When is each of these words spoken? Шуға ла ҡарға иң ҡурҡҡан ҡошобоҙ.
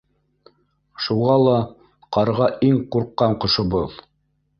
Шуға 1.07 1.35
ла 1.47 1.53
ҡарға 2.17 2.47
иң 2.69 2.79
ҡурҡҡан 2.97 3.37
ҡошобоҙ. 3.45 4.01